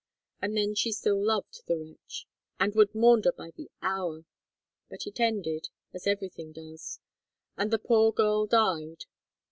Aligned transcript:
And 0.41 0.57
then 0.57 0.73
she 0.73 0.91
still 0.91 1.23
loved 1.23 1.61
the 1.67 1.77
wretch, 1.77 2.25
and 2.59 2.73
would 2.73 2.95
maunder 2.95 3.31
by 3.31 3.51
the 3.51 3.69
hour. 3.83 4.25
But 4.89 5.05
it 5.05 5.19
ended, 5.19 5.69
as 5.93 6.07
everything 6.07 6.53
does; 6.53 6.99
and 7.55 7.69
the 7.69 7.77
poor 7.77 8.11
girl 8.11 8.47
died. 8.47 9.05